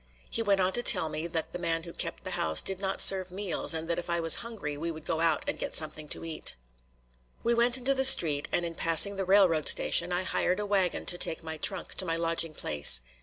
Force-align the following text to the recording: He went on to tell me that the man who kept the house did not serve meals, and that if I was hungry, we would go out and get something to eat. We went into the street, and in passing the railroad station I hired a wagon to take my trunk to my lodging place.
He 0.31 0.41
went 0.41 0.59
on 0.59 0.73
to 0.73 0.81
tell 0.81 1.09
me 1.09 1.27
that 1.27 1.51
the 1.51 1.59
man 1.59 1.83
who 1.83 1.93
kept 1.93 2.23
the 2.23 2.31
house 2.31 2.63
did 2.63 2.79
not 2.79 2.99
serve 2.99 3.31
meals, 3.31 3.71
and 3.71 3.87
that 3.87 3.99
if 3.99 4.09
I 4.09 4.19
was 4.19 4.37
hungry, 4.37 4.75
we 4.75 4.89
would 4.89 5.05
go 5.05 5.19
out 5.21 5.47
and 5.47 5.59
get 5.59 5.75
something 5.75 6.07
to 6.07 6.25
eat. 6.25 6.55
We 7.43 7.53
went 7.53 7.77
into 7.77 7.93
the 7.93 8.03
street, 8.03 8.47
and 8.51 8.65
in 8.65 8.73
passing 8.73 9.15
the 9.15 9.25
railroad 9.25 9.67
station 9.67 10.11
I 10.11 10.23
hired 10.23 10.59
a 10.59 10.65
wagon 10.65 11.05
to 11.05 11.19
take 11.19 11.43
my 11.43 11.57
trunk 11.57 11.93
to 11.93 12.05
my 12.05 12.15
lodging 12.15 12.55
place. 12.55 13.01